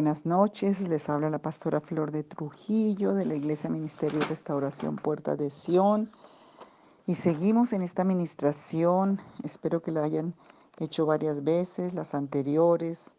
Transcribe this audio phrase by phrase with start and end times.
[0.00, 4.96] Buenas noches, les habla la pastora Flor de Trujillo de la Iglesia Ministerio de Restauración
[4.96, 6.10] Puerta de Sion.
[7.06, 10.32] Y seguimos en esta administración, espero que la hayan
[10.78, 13.14] hecho varias veces, las anteriores,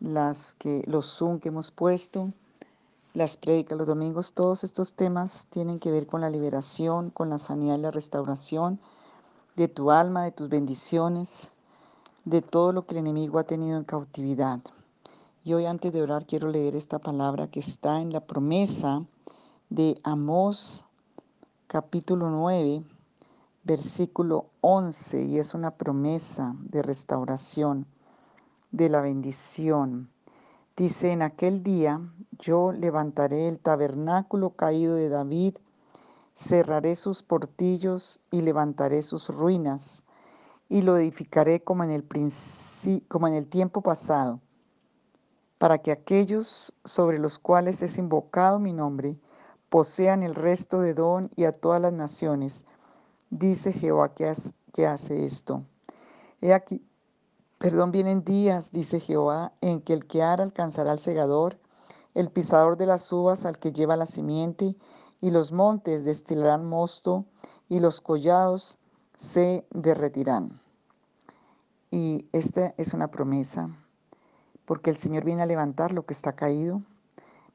[0.00, 2.32] las que, los Zoom que hemos puesto,
[3.14, 7.38] las prédicas los domingos, todos estos temas tienen que ver con la liberación, con la
[7.38, 8.80] sanidad y la restauración
[9.54, 11.52] de tu alma, de tus bendiciones,
[12.24, 14.58] de todo lo que el enemigo ha tenido en cautividad.
[15.44, 19.06] Y hoy antes de orar quiero leer esta palabra que está en la promesa
[19.70, 20.84] de Amós
[21.68, 22.82] capítulo 9,
[23.62, 27.86] versículo 11, y es una promesa de restauración,
[28.72, 30.10] de la bendición.
[30.76, 32.00] Dice, en aquel día
[32.32, 35.54] yo levantaré el tabernáculo caído de David,
[36.34, 40.04] cerraré sus portillos y levantaré sus ruinas,
[40.68, 42.04] y lo edificaré como en el,
[43.06, 44.40] como en el tiempo pasado
[45.58, 49.18] para que aquellos sobre los cuales es invocado mi nombre
[49.68, 52.64] posean el resto de don y a todas las naciones.
[53.30, 55.64] Dice Jehová que, hace esto.
[56.40, 56.82] He aquí,
[57.58, 61.58] perdón, vienen días, dice Jehová, en que el que ara alcanzará al segador,
[62.14, 64.76] el pisador de las uvas al que lleva la simiente,
[65.20, 67.26] y los montes destilarán mosto,
[67.68, 68.78] y los collados
[69.16, 70.60] se derretirán.
[71.90, 73.76] Y esta es una promesa
[74.68, 76.82] porque el Señor viene a levantar lo que está caído,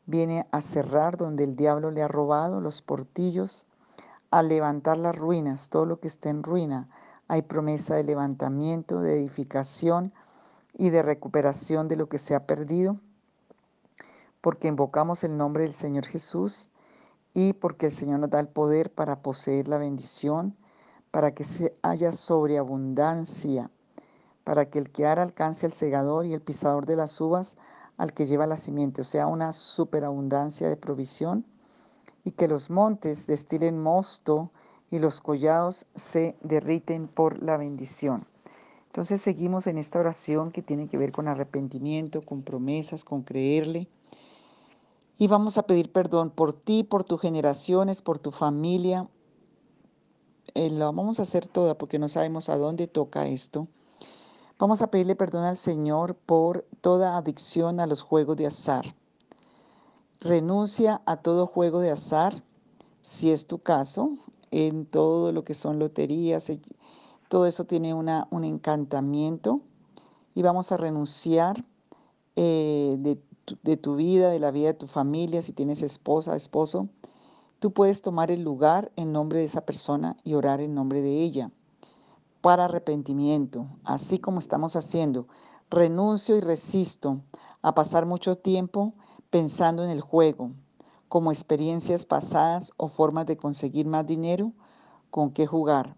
[0.08, 3.68] viene a cerrar donde el diablo le ha robado los portillos,
[4.32, 6.90] a levantar las ruinas, todo lo que esté en ruina.
[7.28, 10.12] Hay promesa de levantamiento, de edificación
[10.76, 12.98] y de recuperación de lo que se ha perdido,
[14.42, 16.72] porque invocamos el nombre del Señor Jesús
[17.36, 20.58] y porque el Señor nos da el poder para poseer la bendición,
[21.12, 23.70] para que se haya sobreabundancia
[24.44, 27.58] para que el que ara alcance el segador y el pisador de las uvas
[27.98, 31.46] al que lleva la simiente, o sea, una superabundancia de provisión,
[32.24, 34.52] y que los montes destilen mosto
[34.90, 38.26] y los collados se derriten por la bendición.
[38.88, 43.88] Entonces seguimos en esta oración que tiene que ver con arrepentimiento, con promesas, con creerle.
[45.18, 49.08] Y vamos a pedir perdón por ti, por tus generaciones, por tu familia.
[50.54, 53.68] Eh, lo vamos a hacer toda porque no sabemos a dónde toca esto.
[54.64, 58.96] Vamos a pedirle perdón al Señor por toda adicción a los juegos de azar.
[60.22, 62.42] Renuncia a todo juego de azar,
[63.02, 64.12] si es tu caso,
[64.52, 66.62] en todo lo que son loterías, eh,
[67.28, 69.60] todo eso tiene una, un encantamiento
[70.34, 71.66] y vamos a renunciar
[72.38, 73.22] eh, de,
[73.64, 76.88] de tu vida, de la vida de tu familia, si tienes esposa, esposo,
[77.60, 81.22] tú puedes tomar el lugar en nombre de esa persona y orar en nombre de
[81.22, 81.52] ella
[82.44, 85.30] para arrepentimiento, así como estamos haciendo.
[85.70, 87.22] Renuncio y resisto
[87.62, 88.96] a pasar mucho tiempo
[89.30, 90.52] pensando en el juego,
[91.08, 94.52] como experiencias pasadas o formas de conseguir más dinero
[95.10, 95.96] con qué jugar.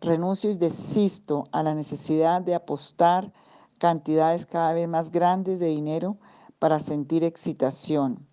[0.00, 3.32] Renuncio y desisto a la necesidad de apostar
[3.78, 6.18] cantidades cada vez más grandes de dinero
[6.60, 8.28] para sentir excitación.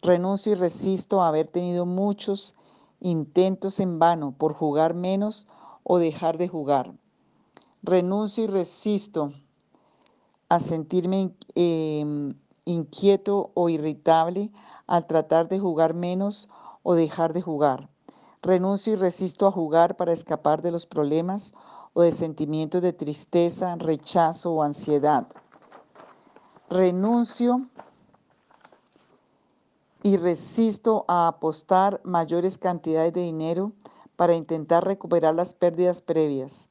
[0.00, 2.54] Renuncio y resisto a haber tenido muchos
[3.00, 5.46] intentos en vano por jugar menos
[5.84, 6.92] o dejar de jugar.
[7.82, 9.32] Renuncio y resisto
[10.48, 12.34] a sentirme em,
[12.64, 14.50] inquieto o irritable
[14.86, 16.48] al tratar de jugar menos
[16.82, 17.88] o dejar de jugar.
[18.42, 21.54] Renuncio y resisto a jugar para escapar de los problemas
[21.92, 25.26] o de sentimientos de tristeza, rechazo o ansiedad.
[26.68, 27.68] Renuncio
[30.02, 33.72] y resisto a apostar mayores cantidades de dinero
[34.16, 36.68] para intentar recuperar las pérdidas previas.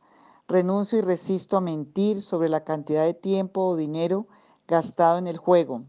[0.48, 4.28] Renuncio y resisto a mentir sobre la cantidad de tiempo o dinero
[4.68, 5.84] gastado en el juego.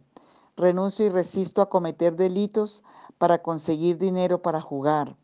[0.56, 2.84] Renuncio y resisto a cometer delitos
[3.19, 5.17] para conseguir dinero para jugar.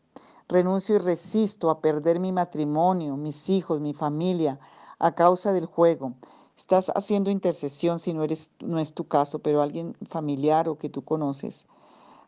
[0.47, 4.59] Renuncio y resisto a perder mi matrimonio, mis hijos, mi familia
[4.99, 6.13] a causa del juego.
[6.57, 10.89] Estás haciendo intercesión si no, eres, no es tu caso, pero alguien familiar o que
[10.89, 11.67] tú conoces.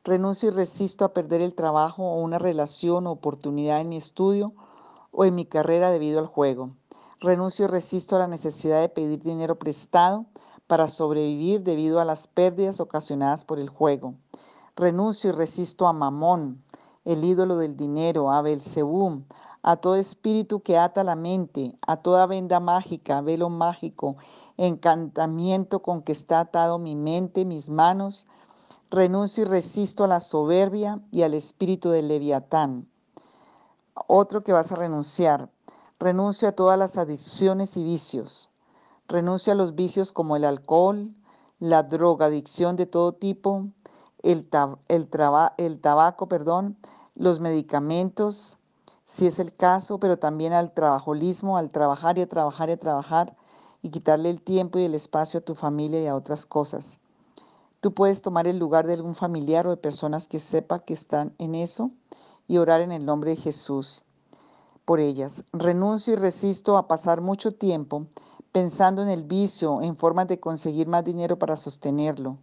[0.06, 4.52] Renuncio y resisto a perder el trabajo o una relación o oportunidad en mi estudio
[5.12, 6.72] o en mi carrera debido al juego.
[7.22, 10.26] Renuncio y resisto a la necesidad de pedir dinero prestado
[10.68, 14.16] para sobrevivir debido a las pérdidas ocasionadas por el juego.
[14.76, 16.62] Renuncio y resisto a Mamón,
[17.06, 19.24] el ídolo del dinero, a Belzebú,
[19.62, 24.18] a todo espíritu que ata la mente, a toda venda mágica, velo mágico,
[24.58, 28.28] encantamiento con que está atado mi mente, mis manos,
[28.94, 32.88] Renuncio y resisto a la soberbia y al espíritu del leviatán.
[34.06, 35.50] Otro que vas a renunciar.
[35.98, 38.52] Renuncio a todas las adicciones y vicios.
[39.08, 41.16] Renuncio a los vicios como el alcohol,
[41.58, 43.66] la drogadicción de todo tipo,
[44.22, 46.78] el, tabaco, perdón,
[47.16, 48.60] los medicamentos,
[49.06, 52.80] si es el caso, pero también al trabajolismo, al trabajar y a trabajar y a
[52.80, 53.36] trabajar
[53.82, 57.00] y quitarle el tiempo y el espacio a tu familia y a otras cosas.
[57.84, 61.34] Tú puedes tomar el lugar de algún familiar o de personas que sepa que están
[61.38, 61.92] en eso
[62.48, 64.06] y orar en el nombre de Jesús
[64.86, 65.44] por ellas.
[65.52, 68.08] Renuncio y resisto a pasar mucho tiempo
[68.54, 72.38] pensando en el vicio, en formas de conseguir más dinero para sostenerlo.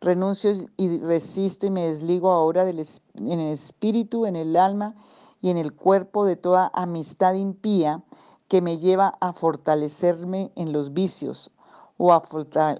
[0.00, 2.78] Renuncio y resisto y me desligo ahora del,
[3.16, 4.94] en el espíritu, en el alma
[5.42, 8.04] y en el cuerpo de toda amistad impía
[8.46, 11.50] que me lleva a fortalecerme en los vicios
[11.96, 12.22] o a,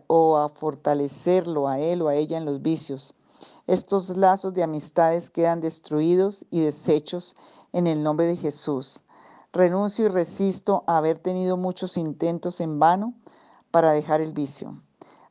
[0.06, 3.14] o a fortalecerlo a él o a ella en los vicios.
[3.66, 7.34] Estos lazos de amistades quedan destruidos y deshechos
[7.72, 9.02] en el nombre de Jesús.
[9.52, 13.14] Renuncio y resisto a haber tenido muchos intentos en vano
[13.70, 14.82] para dejar el vicio.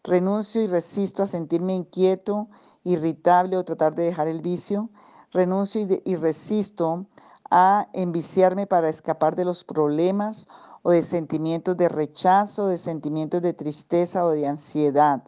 [0.04, 2.48] Renuncio y resisto a sentirme inquieto,
[2.84, 4.90] irritable o tratar de dejar el vicio.
[5.32, 7.06] Renuncio y, resisto
[7.50, 10.48] a enviciarme para escapar de los problemas
[10.84, 15.24] o de sentimientos de rechazo, de sentimientos de tristeza o de ansiedad.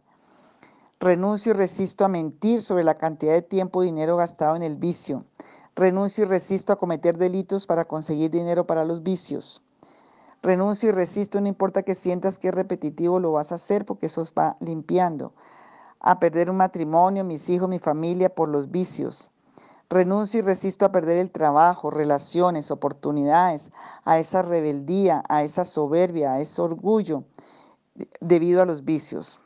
[0.99, 4.75] Renuncio y resisto a mentir sobre la cantidad de tiempo y dinero gastado en el
[4.75, 5.25] vicio.
[5.75, 9.61] Renuncio y resisto a cometer delitos para conseguir dinero para los vicios.
[10.41, 14.05] Renuncio y resisto, no importa que sientas que es repetitivo, lo vas a hacer porque
[14.05, 15.33] eso va limpiando.
[15.99, 19.31] A perder un matrimonio, mis hijos, mi familia por los vicios.
[19.89, 23.71] Renuncio y resisto a perder el trabajo, relaciones, oportunidades,
[24.03, 27.23] a esa rebeldía, a esa soberbia, a ese orgullo
[28.19, 29.41] debido a los vicios.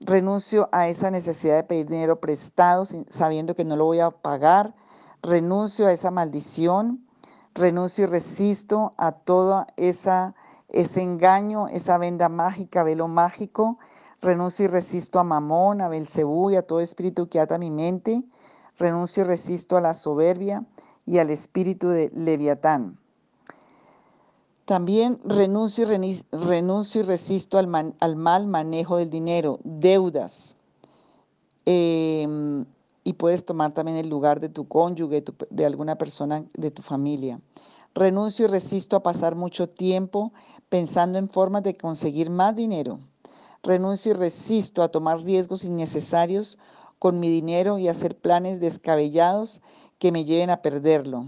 [0.00, 4.74] Renuncio a esa necesidad de pedir dinero prestado sabiendo que no lo voy a pagar.
[5.22, 7.06] Renuncio a esa maldición,
[7.54, 10.34] renuncio y resisto a todo esa,
[10.68, 13.78] ese engaño, esa venda mágica, velo mágico,
[14.20, 18.24] renuncio y resisto a Mamón, a Belcebú y a todo espíritu que ata mi mente,
[18.78, 20.64] renuncio y resisto a la soberbia
[21.06, 22.98] y al espíritu de Leviatán.
[24.64, 30.56] También renuncio y, renuncio y resisto al, al, mal manejo del dinero, deudas,
[31.66, 32.64] eh,
[33.04, 37.40] y puedes tomar también el lugar de tu cónyuge, de alguna persona de tu familia.
[37.94, 40.32] Renuncio y resisto a pasar mucho tiempo
[40.68, 42.98] pensando en formas de conseguir más dinero.
[43.62, 46.58] Renuncio y resisto a tomar riesgos innecesarios
[47.04, 49.60] con mi dinero y hacer planes descabellados
[49.98, 51.26] que me lleven a perderlo.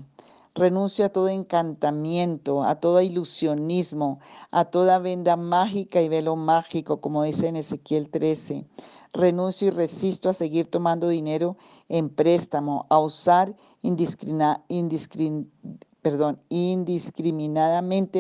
[0.54, 4.18] Renuncio a todo encantamiento, a todo ilusionismo,
[4.50, 8.64] a toda venda mágica y velo mágico, como dice en Ezequiel 13
[9.12, 11.58] renuncio y resisto a seguir tomando dinero
[11.90, 14.96] en préstamo, a usar indiscriminadamente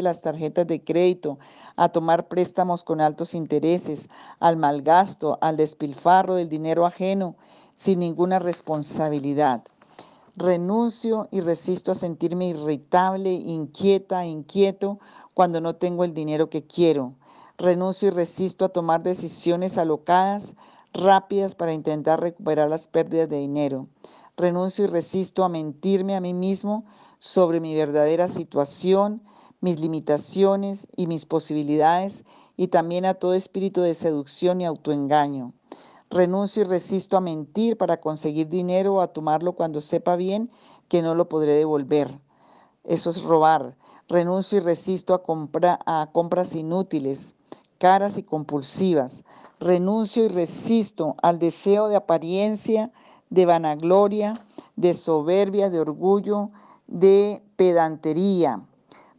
[0.02, 1.38] las tarjetas de crédito,
[1.76, 4.08] a tomar préstamos con altos intereses,
[4.40, 7.36] al malgasto, al despilfarro del dinero ajeno,
[7.74, 9.62] sin ninguna responsabilidad.
[10.36, 14.98] Renuncio y resisto a sentirme irritable, inquieta, inquieto
[15.34, 17.14] cuando no tengo el dinero que quiero.
[17.58, 20.56] Renuncio y resisto a tomar decisiones alocadas
[20.92, 23.86] rápidas para intentar recuperar las pérdidas de dinero.
[24.36, 26.84] Renuncio y resisto a mentirme a mí mismo
[27.18, 29.22] sobre mi verdadera situación,
[29.60, 32.24] mis limitaciones y mis posibilidades
[32.56, 35.52] y también a todo espíritu de seducción y autoengaño.
[36.10, 40.50] Renuncio y resisto a mentir para conseguir dinero o a tomarlo cuando sepa bien
[40.88, 42.20] que no lo podré devolver.
[42.84, 43.76] Eso es robar.
[44.08, 47.34] Renuncio y resisto a, a compras inútiles,
[47.78, 49.24] caras y compulsivas.
[49.58, 52.92] Renuncio y resisto al deseo de apariencia,
[53.30, 54.34] de vanagloria,
[54.76, 56.50] de soberbia, de orgullo,
[56.86, 58.62] de pedantería.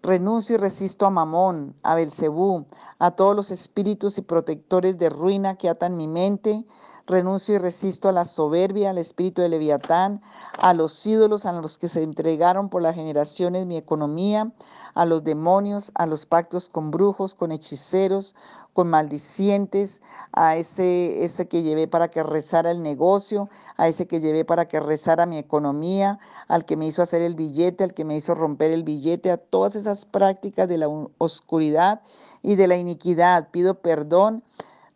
[0.03, 2.65] Renuncio y resisto a Mamón, a Belcebú,
[2.99, 6.65] a todos los espíritus y protectores de ruina que atan mi mente,
[7.07, 10.21] Renuncio y resisto a la soberbia, al espíritu de Leviatán,
[10.59, 14.51] a los ídolos a los que se entregaron por las generaciones mi economía,
[14.97, 18.35] a los demonios, a los pactos con brujos, con hechiceros,
[18.73, 20.01] con maldicientes,
[20.31, 24.67] a ese, ese que llevé para que rezara el negocio, a ese que llevé para
[24.67, 28.33] que rezara mi economía, al que me hizo hacer el billete, al que me hizo
[28.33, 30.89] romper el billete, a todas esas prácticas de la
[31.19, 32.01] oscuridad
[32.41, 33.49] y de la iniquidad.
[33.51, 34.43] Pido perdón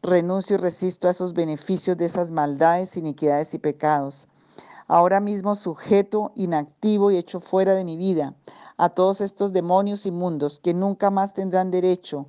[0.02, 4.28] renuncio y resisto a esos beneficios de esas maldades, iniquidades y pecados.
[4.88, 8.34] Ahora mismo sujeto, inactivo y hecho fuera de mi vida
[8.82, 12.26] a todos estos demonios inmundos que nunca más tendrán derecho,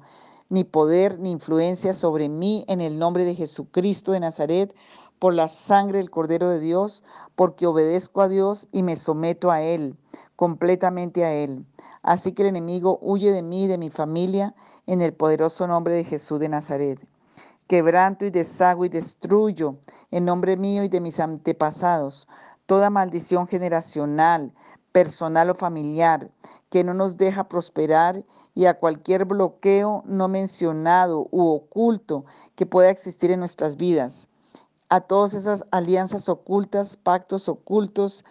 [0.50, 4.74] ni poder, ni influencia sobre mí en el nombre de Jesucristo de Nazaret,
[5.18, 7.04] por la sangre del Cordero de Dios,
[7.36, 9.96] porque obedezco a Dios y me someto a Él,
[10.36, 11.64] completamente a Él.
[12.02, 14.54] Así que el enemigo huye de mí y de mi familia
[14.86, 17.00] en el poderoso nombre de Jesús de Nazaret.
[17.66, 19.76] Quebranto y deshago y destruyo
[20.10, 22.28] en nombre mío y de mis antepasados
[22.66, 24.52] toda maldición generacional,
[24.92, 26.30] personal o familiar
[26.70, 32.90] que no nos deja prosperar y a cualquier bloqueo no mencionado u oculto que pueda
[32.90, 34.28] existir en nuestras vidas.
[34.88, 38.24] A todas esas alianzas ocultas, pactos ocultos,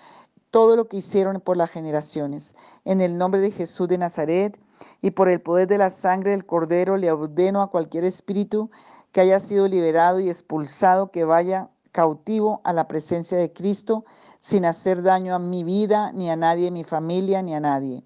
[0.52, 2.56] todo lo que hicieron por las generaciones.
[2.86, 4.60] En el nombre de Jesús de Nazaret
[5.02, 8.70] y por el poder de la sangre del Cordero le ordeno a cualquier espíritu
[9.12, 14.06] que haya sido liberado y expulsado que vaya cautivo a la presencia de Cristo
[14.42, 18.04] sin hacer daño a mi vida, ni a nadie, mi familia, ni a nadie.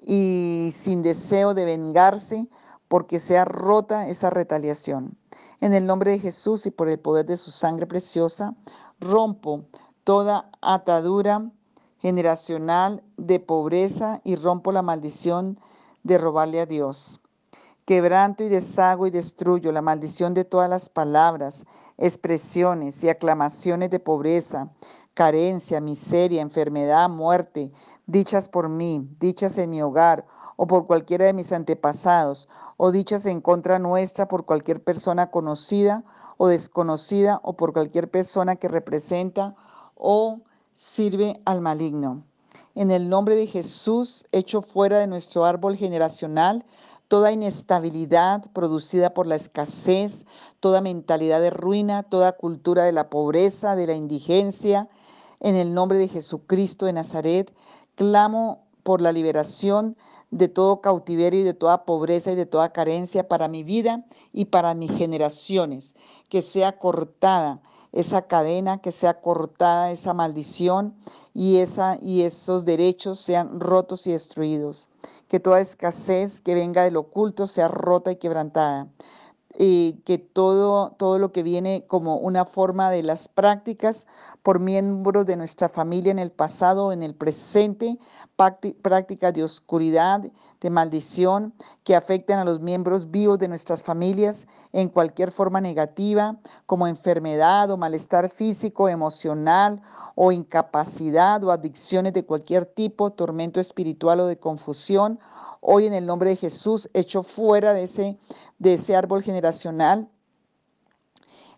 [0.00, 2.48] Y sin deseo de vengarse,
[2.86, 5.18] porque sea rota esa retaliación.
[5.60, 8.54] En el nombre de Jesús y por el poder de su sangre preciosa,
[9.00, 9.64] rompo
[10.04, 11.50] toda atadura
[11.98, 15.58] generacional de pobreza y rompo la maldición
[16.04, 17.20] de robarle a Dios.
[17.86, 21.66] Quebranto y deshago y destruyo la maldición de todas las palabras,
[21.98, 24.70] expresiones y aclamaciones de pobreza,
[25.16, 27.72] carencia, miseria, enfermedad, muerte,
[28.06, 33.24] dichas por mí, dichas en mi hogar o por cualquiera de mis antepasados, o dichas
[33.24, 36.04] en contra nuestra por cualquier persona conocida
[36.36, 39.54] o desconocida o por cualquier persona que representa
[39.94, 40.40] o
[40.74, 42.22] sirve al maligno.
[42.74, 46.66] En el nombre de Jesús, echo fuera de nuestro árbol generacional
[47.08, 50.26] toda inestabilidad producida por la escasez,
[50.60, 54.88] toda mentalidad de ruina, toda cultura de la pobreza, de la indigencia.
[55.40, 57.52] En el nombre de Jesucristo de Nazaret,
[57.94, 59.96] clamo por la liberación
[60.30, 64.46] de todo cautiverio y de toda pobreza y de toda carencia para mi vida y
[64.46, 65.94] para mis generaciones,
[66.28, 67.60] que sea cortada
[67.92, 70.94] esa cadena, que sea cortada esa maldición
[71.32, 74.88] y, esa, y esos derechos sean rotos y destruidos
[75.28, 78.88] que toda escasez que venga del oculto sea rota y quebrantada.
[79.58, 84.06] Que todo, todo lo que viene como una forma de las prácticas
[84.42, 87.98] por miembros de nuestra familia en el pasado, en el presente,
[88.82, 90.20] prácticas de oscuridad,
[90.60, 96.36] de maldición, que afecten a los miembros vivos de nuestras familias en cualquier forma negativa,
[96.66, 99.80] como enfermedad o malestar físico, emocional
[100.16, 105.18] o incapacidad o adicciones de cualquier tipo, tormento espiritual o de confusión.
[105.60, 108.18] Hoy en el nombre de Jesús, hecho fuera de ese,
[108.58, 110.08] de ese árbol generacional,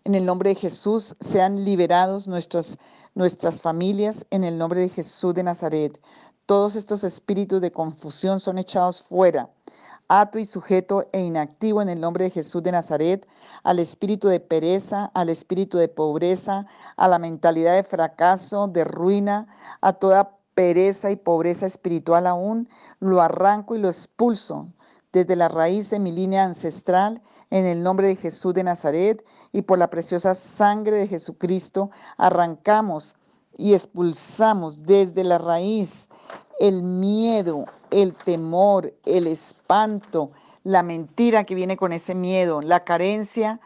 [0.03, 2.77] en el nombre de Jesús sean liberados nuestras,
[3.15, 5.99] nuestras familias en el nombre de Jesús de Nazaret.
[6.45, 9.49] Todos estos espíritus de confusión son echados fuera,
[10.07, 13.27] ato y sujeto e inactivo en el nombre de Jesús de Nazaret,
[13.63, 16.65] al espíritu de pereza, al espíritu de pobreza,
[16.97, 19.47] a la mentalidad de fracaso, de ruina,
[19.81, 22.67] a toda pereza y pobreza espiritual aún,
[22.99, 24.67] lo arranco y lo expulso
[25.11, 29.63] desde la raíz de mi línea ancestral, en el nombre de Jesús de Nazaret y
[29.63, 33.15] por la preciosa sangre de Jesucristo, arrancamos
[33.57, 36.09] y expulsamos desde la raíz
[36.59, 40.31] el miedo, el temor, el espanto,
[40.63, 43.59] la mentira que viene con ese miedo, la carencia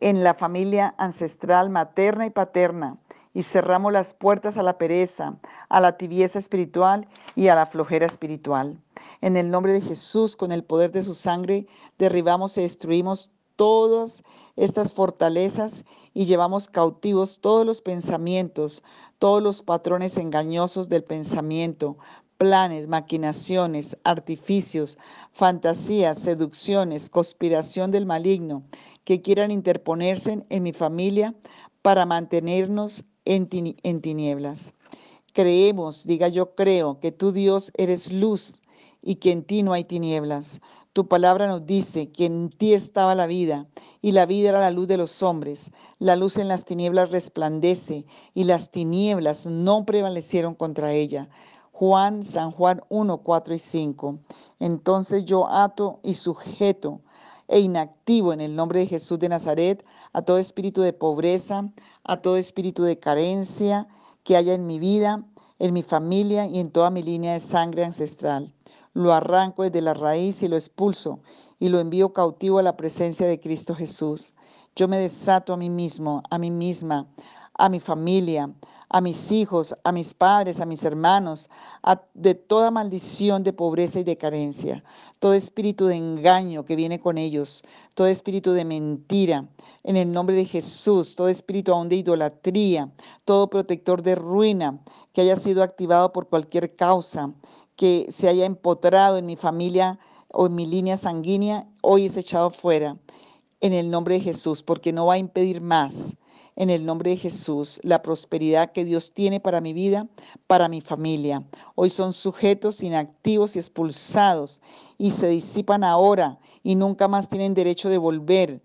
[0.00, 2.96] en la familia ancestral materna y paterna.
[3.36, 5.36] Y cerramos las puertas a la pereza,
[5.68, 8.80] a la tibieza espiritual y a la flojera espiritual.
[9.20, 11.66] En el nombre de Jesús, con el poder de su sangre,
[11.98, 14.24] derribamos y destruimos todas
[14.56, 18.82] estas fortalezas y llevamos cautivos todos los pensamientos,
[19.18, 21.98] todos los patrones engañosos del pensamiento,
[22.38, 24.96] planes, maquinaciones, artificios,
[25.32, 28.62] fantasías, seducciones, conspiración del maligno
[29.04, 31.34] que quieran interponerse en mi familia
[31.82, 34.72] para mantenernos en, tinieblas.
[35.32, 38.62] Creemos, diga yo creo, que tú Dios eres luz
[39.02, 40.60] y que en ti no hay tinieblas.
[40.94, 43.66] Tu palabra nos dice que en ti estaba la vida
[44.00, 45.70] y la vida era la luz de los hombres.
[45.98, 51.28] La luz en las tinieblas resplandece y las tinieblas no prevalecieron contra ella.
[51.72, 54.18] Juan, San Juan 1, 4 y 5.
[54.60, 57.02] Entonces yo ato y sujeto
[57.48, 59.84] e inactivo en el nombre de Jesús de Nazaret
[60.16, 61.56] a todo espíritu de pobreza,
[62.12, 63.86] a todo espíritu de carencia
[64.24, 65.10] que haya en mi vida,
[65.58, 68.52] en mi familia y en toda mi línea de sangre ancestral
[68.96, 71.20] lo arranco desde la raíz y lo expulso
[71.58, 74.32] y lo envío cautivo a la presencia de Cristo Jesús.
[74.74, 77.06] Yo me desato a mí mismo, a mí misma,
[77.52, 78.50] a mi familia,
[78.88, 81.50] a mis hijos, a mis padres, a mis hermanos,
[82.14, 84.84] de toda maldición de pobreza y de carencia,
[85.18, 87.62] todo espíritu de engaño que viene con ellos,
[87.94, 89.48] todo espíritu de mentira,
[89.82, 92.90] en el nombre de Jesús, todo espíritu aún de idolatría,
[93.24, 94.78] todo protector de ruina
[95.12, 97.32] que haya sido activado por cualquier causa,
[97.76, 102.50] que se haya empotrado en mi familia o en mi línea sanguínea, hoy es echado
[102.50, 102.96] fuera.
[103.62, 106.16] en el nombre de Jesús, porque no va a impedir más
[106.56, 110.08] en el nombre de Jesús la prosperidad que Dios tiene para mi vida,
[110.46, 111.44] para mi familia.
[111.74, 114.62] Hoy son sujetos inactivos y expulsados
[114.98, 118.62] y se disipan ahora y nunca más tienen derecho de volver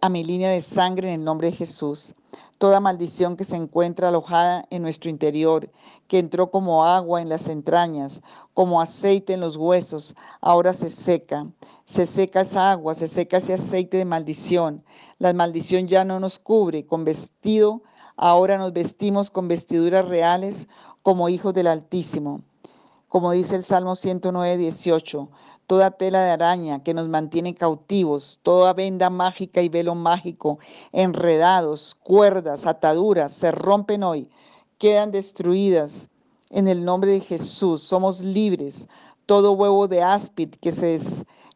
[0.00, 2.14] a mi línea de sangre en el nombre de Jesús.
[2.58, 5.70] Toda maldición que se encuentra alojada en nuestro interior,
[6.08, 8.22] que entró como agua en las entrañas,
[8.54, 11.46] como aceite en los huesos, ahora se seca.
[11.84, 14.84] Se seca esa agua, se seca ese aceite de maldición.
[15.18, 17.82] La maldición ya no nos cubre con vestido,
[18.16, 20.68] ahora nos vestimos con vestiduras reales
[21.02, 22.42] como hijos del Altísimo.
[23.08, 25.28] Como dice el Salmo 109, 18,
[25.66, 30.58] toda tela de araña que nos mantiene cautivos, toda venda mágica y velo mágico,
[30.92, 34.28] enredados, cuerdas, ataduras, se rompen hoy,
[34.78, 36.08] quedan destruidas
[36.50, 37.82] en el nombre de Jesús.
[37.82, 38.88] Somos libres.
[39.26, 40.98] Todo huevo de áspid que se,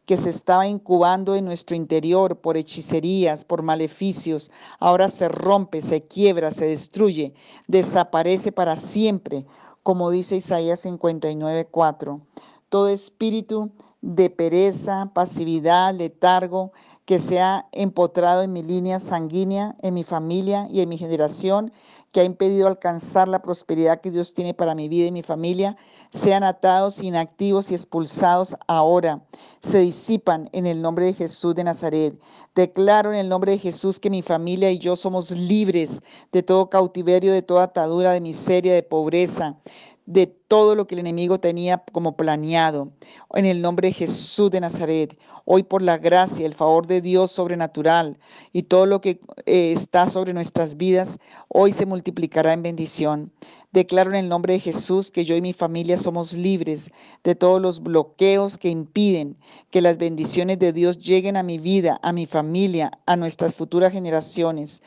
[0.05, 4.49] que se estaba incubando en nuestro interior por hechicerías, por maleficios,
[4.79, 7.33] ahora se rompe, se quiebra, se destruye,
[7.67, 9.45] desaparece para siempre,
[9.83, 12.21] como dice Isaías 59:4.
[12.69, 16.71] Todo espíritu de pereza, pasividad, letargo,
[17.05, 21.73] que se ha empotrado en mi línea sanguínea, en mi familia y en mi generación,
[22.11, 25.75] que ha impedido alcanzar la prosperidad que Dios tiene para mi vida y mi familia,
[26.11, 29.23] sean atados, inactivos y expulsados ahora.
[29.59, 32.19] Se disipan en el nombre de Jesús de Nazaret.
[32.53, 36.01] Declaro en el nombre de Jesús que mi familia y yo somos libres
[36.31, 39.57] de todo cautiverio, de toda atadura, de miseria, de pobreza,
[40.09, 42.91] de todo lo que el enemigo tenía como planeado.
[43.35, 47.29] En el nombre de Jesús de Nazaret, hoy por la gracia, el favor de Dios
[47.29, 48.17] sobrenatural
[48.51, 53.31] y todo lo que eh, está sobre nuestras vidas, hoy se multiplicará en bendición.
[53.71, 56.89] Declaro en el nombre de Jesús que yo y mi familia somos libres
[57.23, 59.37] de todos los bloqueos que impiden
[59.69, 63.93] que las bendiciones de Dios lleguen a mi vida, a mi familia, a nuestras futuras
[63.93, 64.81] generaciones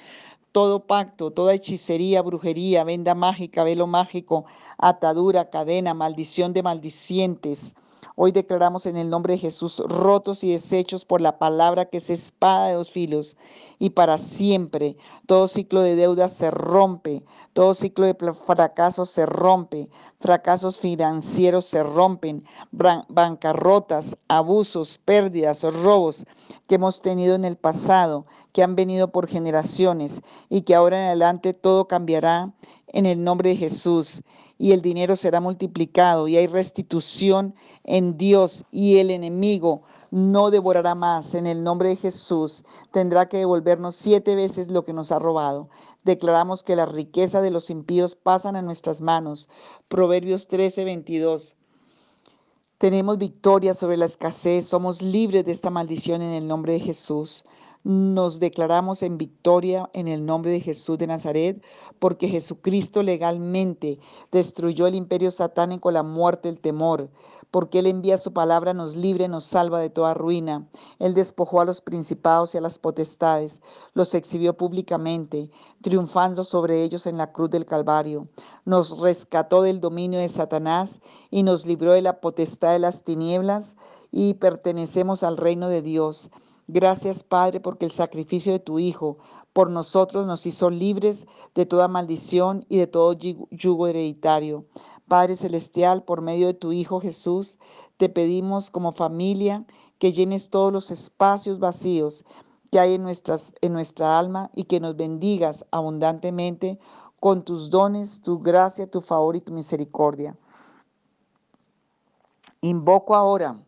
[0.53, 4.45] todo pacto, toda hechicería, brujería, venda mágica, velo mágico,
[4.79, 7.75] atadura, cadena, maldición de maldicientes.
[8.15, 12.11] Hoy declaramos en el nombre de Jesús rotos y deshechos por la palabra que es
[12.11, 13.37] espada de dos filos
[13.79, 14.97] y para siempre.
[15.27, 19.89] Todo ciclo de deuda se rompe, todo ciclo de fracasos se rompe,
[20.21, 26.27] fracasos financieros se rompen, bancarrotas, abusos, pérdidas, robos
[26.69, 30.21] que hemos tenido en el pasado, que han venido por generaciones
[30.51, 32.53] y que ahora en adelante todo cambiará
[32.89, 34.23] en el nombre de Jesús
[34.63, 40.95] y el dinero será multiplicado y hay restitución en Dios y el enemigo no devorará
[40.95, 42.65] más en el nombre de Jesús.
[42.93, 45.69] Tendrá que devolvernos siete veces lo que nos ha robado.
[46.05, 49.49] Declaramos que la riqueza de los impíos pasan a nuestras manos.
[49.89, 51.57] Proverbios 13, 22.
[52.79, 57.45] Tenemos victoria sobre la escasez, somos libres de esta maldición en el nombre de Jesús.
[57.85, 61.61] Nos declaramos en victoria en el nombre de Jesús de Nazaret,
[61.99, 63.99] porque Jesucristo legalmente
[64.31, 67.11] destruyó el imperio satánico, la muerte, el temor,
[67.51, 70.69] porque Él envía su palabra, nos libre, nos salva de toda ruina.
[71.01, 73.61] Él despojó a los principados y a las potestades,
[73.95, 78.29] los exhibió públicamente, triunfando sobre ellos en la cruz del Calvario.
[78.65, 83.77] Nos rescató del dominio de Satanás y nos libró de la potestad de las tinieblas
[84.13, 86.31] y pertenecemos al reino de Dios.
[86.69, 89.19] Gracias, Padre, porque el sacrificio de tu Hijo
[89.53, 94.65] por nosotros nos hizo libres de toda maldición y de todo yugo hereditario.
[95.09, 97.59] Padre Celestial, por medio de tu Hijo Jesús,
[97.97, 99.67] te pedimos como familia
[99.99, 102.25] que llenes todos los espacios vacíos
[102.71, 106.79] que hay en, nuestras, en nuestra alma y que nos bendigas abundantemente
[107.21, 110.37] con tus dones, tu gracia, tu favor y tu misericordia.
[112.63, 113.63] Invoco ahora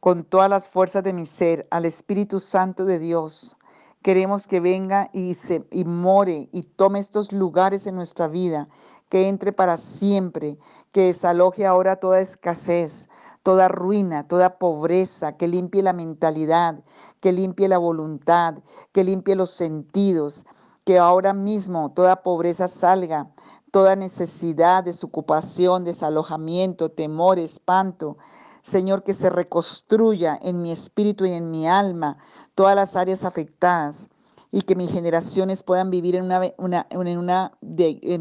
[0.00, 3.58] con todas las fuerzas de mi ser al Espíritu Santo de Dios.
[4.02, 8.68] Queremos que venga y, se, y more y tome estos lugares en nuestra vida,
[9.10, 10.56] que entre para siempre,
[10.92, 13.10] que desaloje ahora toda escasez,
[13.42, 16.82] toda ruina, toda pobreza, que limpie la mentalidad,
[17.20, 18.54] que limpie la voluntad,
[18.92, 20.46] que limpie los sentidos,
[20.84, 23.30] que ahora mismo toda pobreza salga,
[23.70, 28.16] toda necesidad, desocupación, desalojamiento, temor, espanto,
[28.62, 32.18] Señor, que se reconstruya en mi espíritu y en mi alma
[32.54, 34.10] todas las áreas afectadas
[34.52, 36.24] y que mis generaciones puedan vivir en,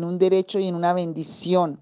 [0.03, 1.81] un derecho y en una bendición.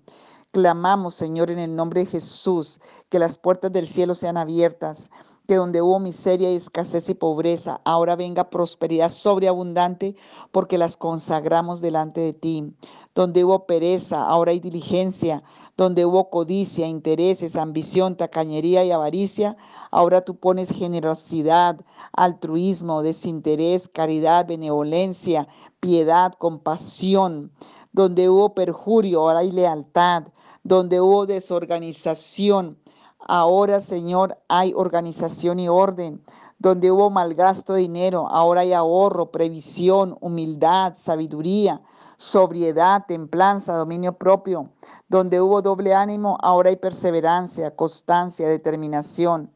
[0.52, 5.12] Clamamos, Señor, en el nombre de Jesús, que las puertas del cielo sean abiertas,
[5.48, 10.16] que donde hubo miseria y escasez y pobreza, ahora venga prosperidad sobreabundante
[10.52, 12.74] porque las consagramos delante de ti.
[13.18, 15.42] Donde hubo pereza, ahora hay diligencia.
[15.76, 19.58] Donde hubo codicia, intereses, ambición, tacañería y avaricia,
[19.90, 21.82] ahora tú pones generosidad,
[22.14, 25.48] altruismo, desinterés, caridad, benevolencia,
[25.80, 27.52] piedad, compasión.
[27.92, 30.26] Donde hubo perjurio, ahora hay lealtad.
[30.64, 32.78] Donde hubo desorganización,
[33.20, 36.22] Ahora, Señor, hay organización y orden.
[36.60, 41.82] Donde hubo malgasto de dinero, ahora hay ahorro, previsión, humildad, sabiduría,
[42.18, 44.72] sobriedad, templanza, dominio propio.
[45.08, 49.52] Donde hubo doble ánimo, ahora hay perseverancia, constancia, determinación.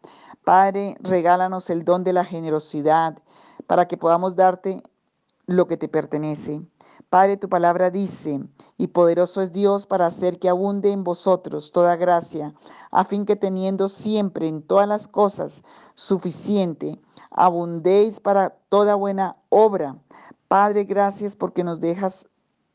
[0.46, 3.18] Padre, regálanos el don de la generosidad
[3.68, 4.82] para que podamos darte
[5.46, 6.62] lo que te pertenece.
[7.10, 8.40] Padre, tu palabra dice,
[8.78, 12.54] y poderoso es Dios para hacer que abunde en vosotros toda gracia,
[12.90, 15.64] a fin que teniendo siempre en todas las cosas
[15.96, 19.98] suficiente, abundéis para toda buena obra.
[20.48, 22.30] Padre, gracias porque nos dejas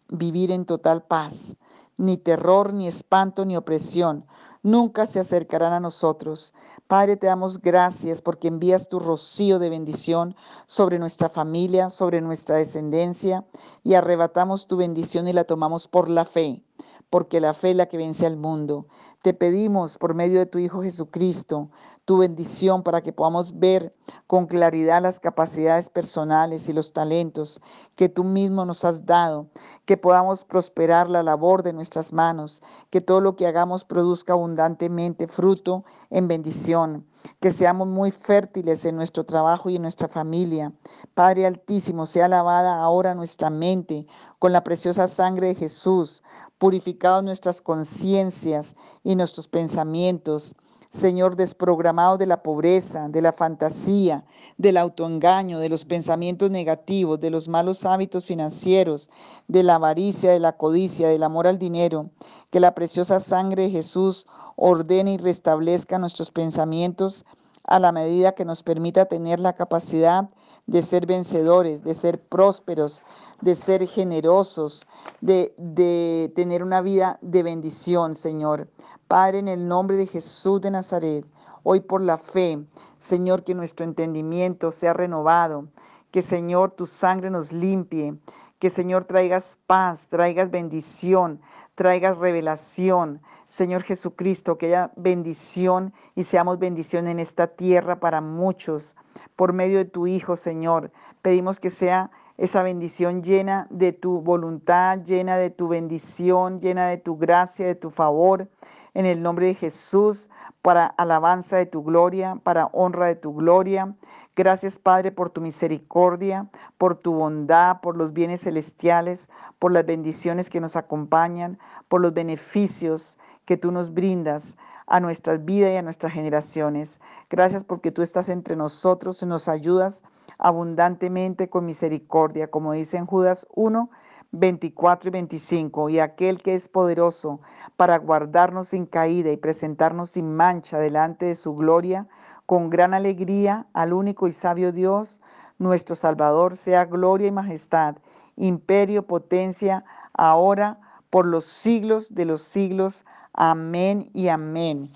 [0.09, 1.57] vivir en total paz.
[1.99, 4.27] Ni terror, ni espanto, ni opresión
[4.67, 6.53] nunca se acercarán a nosotros.
[6.89, 10.35] Padre, te damos gracias porque envías tu rocío de bendición
[10.67, 13.47] sobre nuestra familia, sobre nuestra descendencia,
[13.85, 16.65] y arrebatamos tu bendición y la tomamos por la fe,
[17.11, 18.89] porque la fe es la que vence al mundo.
[19.23, 21.71] Te pedimos por medio de tu Hijo Jesucristo
[22.07, 23.93] tu bendición para que podamos ver
[24.29, 27.61] con claridad las capacidades personales y los talentos
[27.97, 29.49] que tú mismo nos has dado,
[29.87, 35.27] que podamos prosperar la labor de nuestras manos, que todo lo que hagamos produzca abundantemente
[35.27, 37.05] fruto en bendición,
[37.41, 40.73] que seamos muy fértiles en nuestro trabajo y en nuestra familia.
[41.15, 44.07] Padre Altísimo, sea lavada ahora nuestra mente
[44.39, 46.23] con la preciosa sangre de Jesús,
[46.59, 50.55] purificados nuestras conciencias y nuestros pensamientos
[50.97, 54.25] Señor, desprogramado de la pobreza, de la fantasía,
[54.57, 59.11] del autoengaño, de los pensamientos negativos, de los malos hábitos financieros,
[59.47, 62.09] de la avaricia, de la codicia, del amor al dinero.
[62.51, 67.27] Que la preciosa sangre de Jesús ordene y restablezca nuestros pensamientos
[67.65, 70.31] a la medida que nos permita tener la capacidad
[70.67, 73.03] de ser vencedores, de ser prósperos,
[73.41, 74.87] de ser generosos,
[75.21, 78.69] de, de tener una vida de bendición, Señor.
[79.09, 81.25] Padre, en el nombre de Jesús de Nazaret,
[81.63, 82.65] hoy por la fe,
[82.99, 85.69] Señor, que nuestro entendimiento sea renovado,
[86.11, 88.17] que Señor tu sangre nos limpie,
[88.59, 91.41] que Señor traigas paz, traigas bendición,
[91.75, 93.21] traigas revelación.
[93.57, 98.97] Señor Jesucristo, que haya bendición y seamos bendición en esta tierra para muchos.
[99.35, 100.93] Por medio de tu Hijo, Señor,
[101.23, 106.99] pedimos que sea esa bendición llena de tu voluntad, llena de tu bendición, llena de
[106.99, 108.47] tu gracia, de tu favor
[108.93, 110.29] en el nombre de Jesús,
[110.61, 113.95] para alabanza de tu gloria, para honra de tu gloria.
[114.35, 120.51] Gracias Padre por tu misericordia, por tu bondad, por los bienes celestiales, por las bendiciones
[120.51, 124.57] que nos acompañan, por los beneficios que tú nos brindas
[124.87, 127.01] a nuestras vidas y a nuestras generaciones.
[127.31, 130.05] Gracias porque tú estás entre nosotros y nos ayudas
[130.39, 133.89] abundantemente con misericordia, como dice en Judas 1,
[134.33, 137.41] 24 y 25, y aquel que es poderoso
[137.77, 142.07] para guardarnos sin caída y presentarnos sin mancha delante de su gloria,
[142.45, 145.21] con gran alegría al único y sabio Dios,
[145.59, 147.97] nuestro Salvador, sea gloria y majestad,
[148.37, 150.79] imperio, potencia, ahora,
[151.11, 153.05] por los siglos de los siglos.
[153.37, 154.91] Amén y amén.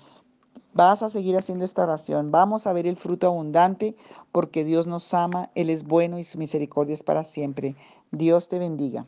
[0.73, 2.31] Vas a seguir haciendo esta oración.
[2.31, 3.95] Vamos a ver el fruto abundante
[4.31, 7.75] porque Dios nos ama, Él es bueno y su misericordia es para siempre.
[8.11, 9.05] Dios te bendiga.